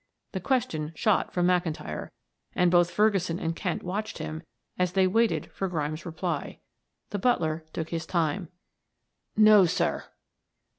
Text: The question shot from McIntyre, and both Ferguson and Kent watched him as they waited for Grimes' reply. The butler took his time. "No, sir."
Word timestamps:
The 0.31 0.39
question 0.39 0.93
shot 0.95 1.31
from 1.31 1.45
McIntyre, 1.45 2.09
and 2.55 2.71
both 2.71 2.89
Ferguson 2.89 3.37
and 3.37 3.55
Kent 3.55 3.83
watched 3.83 4.17
him 4.17 4.41
as 4.79 4.93
they 4.93 5.05
waited 5.05 5.51
for 5.51 5.67
Grimes' 5.67 6.07
reply. 6.07 6.57
The 7.11 7.19
butler 7.19 7.65
took 7.71 7.89
his 7.89 8.07
time. 8.07 8.47
"No, 9.37 9.65
sir." 9.67 10.05